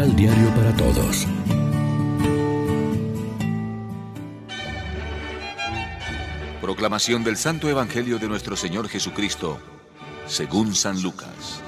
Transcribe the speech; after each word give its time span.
Misal 0.00 0.16
Diario 0.16 0.48
para 0.54 0.74
Todos. 0.76 1.26
Proclamación 6.62 7.22
del 7.22 7.36
Santo 7.36 7.68
Evangelio 7.68 8.18
de 8.18 8.26
nuestro 8.26 8.56
Señor 8.56 8.88
Jesucristo, 8.88 9.58
según 10.24 10.74
San 10.74 11.02
Lucas. 11.02 11.62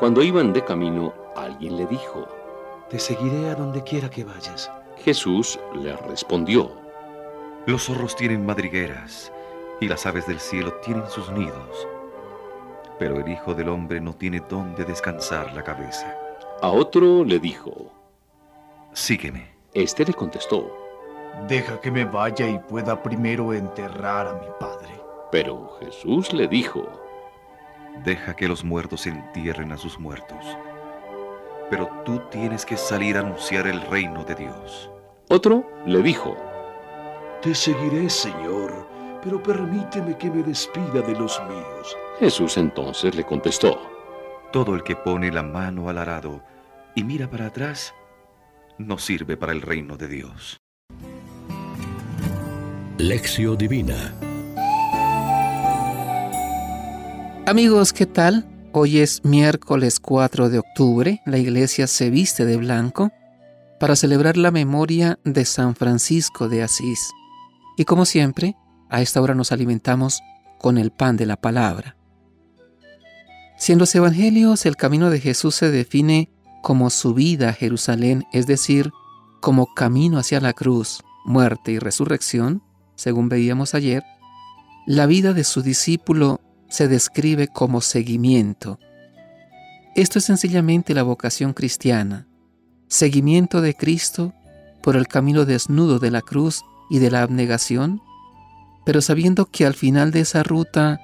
Cuando 0.00 0.20
iban 0.20 0.52
de 0.52 0.64
camino, 0.64 1.14
alguien 1.36 1.76
le 1.76 1.86
dijo, 1.86 2.26
Te 2.90 2.98
seguiré 2.98 3.50
a 3.50 3.54
donde 3.54 3.84
quiera 3.84 4.10
que 4.10 4.24
vayas. 4.24 4.68
Jesús 5.04 5.60
le 5.80 5.96
respondió, 5.96 6.72
Los 7.66 7.84
zorros 7.84 8.16
tienen 8.16 8.44
madrigueras 8.44 9.30
y 9.80 9.86
las 9.86 10.04
aves 10.04 10.26
del 10.26 10.40
cielo 10.40 10.74
tienen 10.84 11.08
sus 11.08 11.30
nidos, 11.30 11.86
pero 13.00 13.18
el 13.18 13.32
Hijo 13.32 13.54
del 13.54 13.70
Hombre 13.70 13.98
no 13.98 14.12
tiene 14.12 14.42
dónde 14.46 14.84
descansar 14.84 15.54
la 15.54 15.64
cabeza. 15.64 16.14
A 16.60 16.68
otro 16.68 17.24
le 17.24 17.38
dijo, 17.38 17.90
Sígueme. 18.92 19.48
Este 19.72 20.04
le 20.04 20.12
contestó, 20.12 20.70
Deja 21.48 21.80
que 21.80 21.90
me 21.90 22.04
vaya 22.04 22.46
y 22.46 22.58
pueda 22.58 23.02
primero 23.02 23.54
enterrar 23.54 24.26
a 24.26 24.34
mi 24.34 24.46
padre. 24.60 25.00
pero 25.32 25.78
Jesús 25.80 26.34
le 26.34 26.46
dijo, 26.46 26.86
Deja 28.04 28.36
que 28.36 28.46
los 28.46 28.62
muertos 28.62 29.06
entierren 29.06 29.72
a 29.72 29.78
sus 29.78 29.98
muertos. 29.98 30.44
Pero 31.70 31.88
tú 32.04 32.20
tienes 32.30 32.66
que 32.66 32.76
salir 32.76 33.16
a 33.16 33.20
anunciar 33.20 33.66
el 33.66 33.80
reino 33.80 34.24
de 34.24 34.34
Dios. 34.34 34.90
otro 35.30 35.64
le 35.86 36.02
dijo, 36.02 36.36
Te 37.40 37.54
seguiré, 37.54 38.10
Señor, 38.10 38.86
pero 39.22 39.42
permíteme 39.42 40.18
que 40.18 40.30
me 40.30 40.42
despida 40.42 41.00
de 41.00 41.14
los 41.18 41.40
míos. 41.48 41.96
Jesús 42.20 42.58
entonces 42.58 43.14
le 43.14 43.24
contestó, 43.24 43.80
Todo 44.52 44.74
el 44.74 44.82
que 44.82 44.94
pone 44.94 45.32
la 45.32 45.42
mano 45.42 45.88
al 45.88 45.96
arado 45.96 46.42
y 46.94 47.02
mira 47.02 47.30
para 47.30 47.46
atrás, 47.46 47.94
no 48.76 48.98
sirve 48.98 49.38
para 49.38 49.52
el 49.52 49.62
reino 49.62 49.96
de 49.96 50.06
Dios. 50.06 50.60
Lección 52.98 53.56
Divina. 53.56 54.12
Amigos, 57.46 57.94
¿qué 57.94 58.04
tal? 58.04 58.46
Hoy 58.72 58.98
es 58.98 59.24
miércoles 59.24 59.98
4 59.98 60.50
de 60.50 60.58
octubre. 60.58 61.22
La 61.24 61.38
iglesia 61.38 61.86
se 61.86 62.10
viste 62.10 62.44
de 62.44 62.58
blanco 62.58 63.12
para 63.78 63.96
celebrar 63.96 64.36
la 64.36 64.50
memoria 64.50 65.18
de 65.24 65.46
San 65.46 65.74
Francisco 65.74 66.50
de 66.50 66.64
Asís. 66.64 67.12
Y 67.78 67.86
como 67.86 68.04
siempre, 68.04 68.56
a 68.90 69.00
esta 69.00 69.22
hora 69.22 69.34
nos 69.34 69.52
alimentamos 69.52 70.20
con 70.58 70.76
el 70.76 70.90
pan 70.90 71.16
de 71.16 71.24
la 71.24 71.36
palabra. 71.36 71.96
Si 73.60 73.72
en 73.72 73.78
los 73.78 73.94
evangelios 73.94 74.64
el 74.64 74.76
camino 74.76 75.10
de 75.10 75.20
Jesús 75.20 75.54
se 75.54 75.70
define 75.70 76.30
como 76.62 76.88
subida 76.88 77.50
a 77.50 77.52
Jerusalén, 77.52 78.24
es 78.32 78.46
decir, 78.46 78.90
como 79.42 79.74
camino 79.74 80.18
hacia 80.18 80.40
la 80.40 80.54
cruz, 80.54 81.02
muerte 81.26 81.72
y 81.72 81.78
resurrección, 81.78 82.62
según 82.94 83.28
veíamos 83.28 83.74
ayer, 83.74 84.02
la 84.86 85.04
vida 85.04 85.34
de 85.34 85.44
su 85.44 85.60
discípulo 85.60 86.40
se 86.70 86.88
describe 86.88 87.48
como 87.48 87.82
seguimiento. 87.82 88.78
Esto 89.94 90.20
es 90.20 90.24
sencillamente 90.24 90.94
la 90.94 91.02
vocación 91.02 91.52
cristiana, 91.52 92.26
seguimiento 92.88 93.60
de 93.60 93.74
Cristo 93.74 94.32
por 94.82 94.96
el 94.96 95.06
camino 95.06 95.44
desnudo 95.44 95.98
de 95.98 96.10
la 96.10 96.22
cruz 96.22 96.62
y 96.88 96.98
de 96.98 97.10
la 97.10 97.20
abnegación, 97.20 98.00
pero 98.86 99.02
sabiendo 99.02 99.44
que 99.44 99.66
al 99.66 99.74
final 99.74 100.12
de 100.12 100.20
esa 100.20 100.42
ruta 100.42 100.98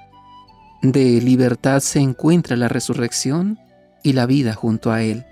de 0.81 1.21
libertad 1.21 1.79
se 1.79 1.99
encuentra 1.99 2.55
la 2.55 2.67
resurrección 2.67 3.59
y 4.03 4.13
la 4.13 4.25
vida 4.25 4.53
junto 4.53 4.91
a 4.91 5.01
Él. 5.01 5.25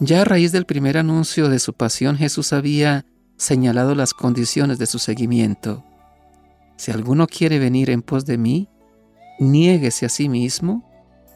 Ya 0.00 0.22
a 0.22 0.24
raíz 0.24 0.50
del 0.50 0.66
primer 0.66 0.98
anuncio 0.98 1.48
de 1.48 1.58
su 1.58 1.74
pasión, 1.74 2.16
Jesús 2.16 2.52
había 2.52 3.04
señalado 3.36 3.94
las 3.94 4.14
condiciones 4.14 4.78
de 4.78 4.86
su 4.86 4.98
seguimiento. 4.98 5.84
Si 6.76 6.90
alguno 6.90 7.26
quiere 7.26 7.58
venir 7.58 7.90
en 7.90 8.02
pos 8.02 8.26
de 8.26 8.38
mí, 8.38 8.68
niéguese 9.38 10.06
a 10.06 10.08
sí 10.08 10.28
mismo, 10.28 10.88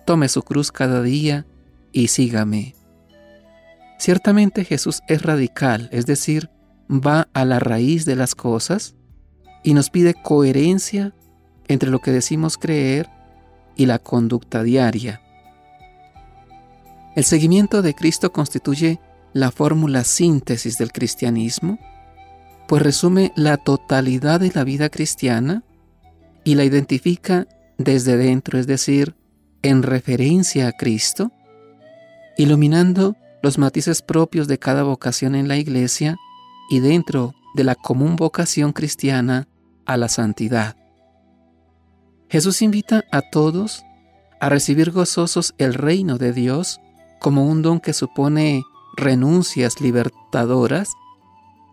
tome 0.04 0.28
su 0.28 0.42
cruz 0.42 0.72
cada 0.72 1.02
día 1.02 1.46
y 1.92 2.08
sígame. 2.08 2.74
Ciertamente 3.98 4.64
Jesús 4.64 5.02
es 5.08 5.22
radical, 5.22 5.88
es 5.92 6.06
decir, 6.06 6.50
va 6.90 7.28
a 7.32 7.44
la 7.44 7.58
raíz 7.58 8.04
de 8.04 8.16
las 8.16 8.34
cosas 8.34 8.94
y 9.62 9.74
nos 9.74 9.90
pide 9.90 10.14
coherencia 10.14 11.14
entre 11.68 11.90
lo 11.90 12.00
que 12.00 12.12
decimos 12.12 12.58
creer 12.58 13.08
y 13.76 13.86
la 13.86 13.98
conducta 13.98 14.62
diaria. 14.62 15.20
El 17.14 17.24
seguimiento 17.24 17.82
de 17.82 17.94
Cristo 17.94 18.32
constituye 18.32 19.00
la 19.32 19.50
fórmula 19.50 20.04
síntesis 20.04 20.78
del 20.78 20.92
cristianismo, 20.92 21.78
pues 22.68 22.82
resume 22.82 23.32
la 23.36 23.56
totalidad 23.56 24.40
de 24.40 24.50
la 24.54 24.64
vida 24.64 24.88
cristiana 24.88 25.62
y 26.44 26.54
la 26.54 26.64
identifica 26.64 27.46
desde 27.78 28.16
dentro, 28.16 28.58
es 28.58 28.66
decir, 28.66 29.14
en 29.62 29.82
referencia 29.82 30.68
a 30.68 30.72
Cristo, 30.72 31.32
iluminando 32.36 33.16
los 33.42 33.58
matices 33.58 34.02
propios 34.02 34.48
de 34.48 34.58
cada 34.58 34.82
vocación 34.82 35.34
en 35.34 35.48
la 35.48 35.56
Iglesia 35.56 36.16
y 36.70 36.80
dentro 36.80 37.34
de 37.54 37.64
la 37.64 37.74
común 37.74 38.16
vocación 38.16 38.72
cristiana 38.72 39.48
a 39.86 39.96
la 39.96 40.08
santidad. 40.08 40.76
Jesús 42.28 42.62
invita 42.62 43.04
a 43.12 43.22
todos 43.22 43.84
a 44.40 44.48
recibir 44.48 44.90
gozosos 44.90 45.54
el 45.58 45.74
reino 45.74 46.18
de 46.18 46.32
Dios 46.32 46.80
como 47.20 47.46
un 47.46 47.62
don 47.62 47.80
que 47.80 47.92
supone 47.92 48.62
renuncias 48.96 49.80
libertadoras, 49.80 50.92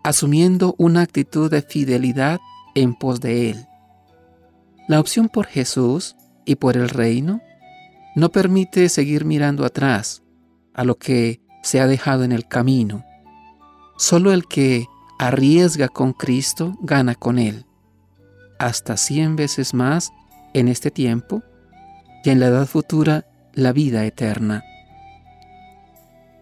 asumiendo 0.02 0.74
una 0.78 1.02
actitud 1.02 1.50
de 1.50 1.62
fidelidad 1.62 2.40
en 2.74 2.94
pos 2.94 3.20
de 3.20 3.50
Él. 3.50 3.66
La 4.88 5.00
opción 5.00 5.28
por 5.28 5.46
Jesús 5.46 6.16
y 6.44 6.56
por 6.56 6.76
el 6.76 6.88
reino 6.88 7.40
no 8.14 8.28
permite 8.28 8.88
seguir 8.88 9.24
mirando 9.24 9.64
atrás 9.64 10.22
a 10.74 10.84
lo 10.84 10.96
que 10.96 11.40
se 11.62 11.80
ha 11.80 11.86
dejado 11.86 12.24
en 12.24 12.32
el 12.32 12.46
camino. 12.46 13.04
Solo 13.96 14.32
el 14.32 14.46
que 14.46 14.86
arriesga 15.18 15.88
con 15.88 16.12
Cristo 16.12 16.76
gana 16.80 17.14
con 17.14 17.38
Él, 17.38 17.66
hasta 18.58 18.96
cien 18.96 19.36
veces 19.36 19.72
más 19.72 20.12
en 20.54 20.68
este 20.68 20.90
tiempo 20.90 21.42
y 22.24 22.30
en 22.30 22.40
la 22.40 22.46
edad 22.46 22.66
futura 22.66 23.26
la 23.52 23.72
vida 23.72 24.04
eterna. 24.06 24.64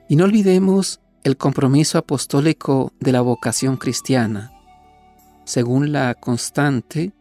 Y 0.08 0.16
no 0.16 0.24
olvidemos 0.24 1.00
el 1.24 1.36
compromiso 1.36 1.98
apostólico 1.98 2.92
de 3.00 3.12
la 3.12 3.20
vocación 3.20 3.76
cristiana. 3.76 4.52
Según 5.44 5.92
la 5.92 6.14
constante 6.14 7.12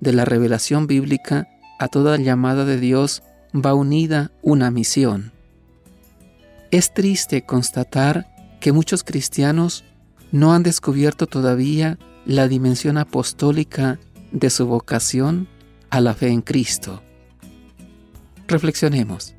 de 0.00 0.12
la 0.12 0.24
revelación 0.24 0.86
bíblica, 0.86 1.48
a 1.78 1.88
toda 1.88 2.16
llamada 2.18 2.64
de 2.64 2.78
Dios 2.78 3.22
va 3.54 3.74
unida 3.74 4.30
una 4.42 4.70
misión. 4.70 5.32
Es 6.70 6.92
triste 6.92 7.42
constatar 7.42 8.28
que 8.60 8.72
muchos 8.72 9.02
cristianos 9.02 9.84
no 10.30 10.52
han 10.52 10.62
descubierto 10.62 11.26
todavía 11.26 11.98
la 12.26 12.48
dimensión 12.48 12.98
apostólica 12.98 13.98
de 14.32 14.50
su 14.50 14.66
vocación 14.66 15.48
a 15.90 16.00
la 16.00 16.14
fe 16.14 16.28
en 16.28 16.40
Cristo. 16.40 17.02
Reflexionemos. 18.48 19.34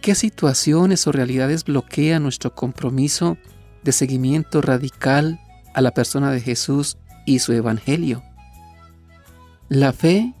¿Qué 0.00 0.14
situaciones 0.14 1.06
o 1.06 1.12
realidades 1.12 1.64
bloquean 1.64 2.24
nuestro 2.24 2.54
compromiso 2.54 3.36
de 3.84 3.92
seguimiento 3.92 4.60
radical 4.60 5.40
a 5.74 5.80
la 5.80 5.92
persona 5.92 6.30
de 6.32 6.40
Jesús 6.40 6.96
y 7.24 7.38
su 7.38 7.52
Evangelio? 7.52 8.22
¿La 9.68 9.92
fe 9.92 10.34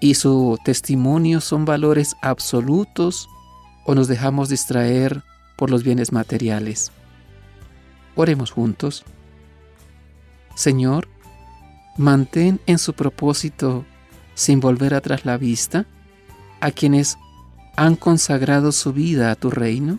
y 0.00 0.14
su 0.14 0.58
testimonio 0.64 1.40
son 1.40 1.64
valores 1.64 2.16
absolutos 2.22 3.28
o 3.86 3.94
nos 3.94 4.08
dejamos 4.08 4.48
distraer 4.48 5.22
por 5.56 5.70
los 5.70 5.84
bienes 5.84 6.12
materiales? 6.12 6.90
Oremos 8.16 8.50
juntos. 8.50 9.04
Señor, 10.56 11.08
mantén 11.98 12.60
en 12.66 12.78
su 12.78 12.94
propósito, 12.94 13.84
sin 14.34 14.60
volver 14.60 14.94
atrás 14.94 15.24
la 15.24 15.36
vista, 15.36 15.84
a 16.60 16.70
quienes 16.70 17.18
han 17.76 17.96
consagrado 17.96 18.72
su 18.72 18.92
vida 18.92 19.30
a 19.30 19.34
tu 19.34 19.50
reino, 19.50 19.98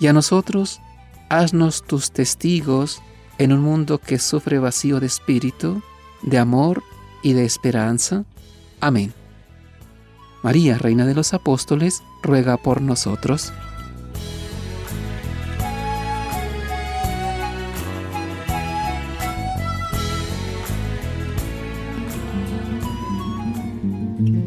y 0.00 0.08
a 0.08 0.12
nosotros, 0.12 0.80
haznos 1.28 1.84
tus 1.86 2.10
testigos 2.10 3.00
en 3.38 3.52
un 3.52 3.60
mundo 3.60 3.98
que 3.98 4.18
sufre 4.18 4.58
vacío 4.58 5.00
de 5.00 5.06
espíritu, 5.06 5.82
de 6.22 6.38
amor 6.38 6.82
y 7.22 7.32
de 7.32 7.44
esperanza. 7.44 8.24
Amén. 8.80 9.12
María, 10.42 10.78
Reina 10.78 11.06
de 11.06 11.14
los 11.14 11.32
Apóstoles, 11.32 12.02
ruega 12.22 12.56
por 12.56 12.82
nosotros. 12.82 13.52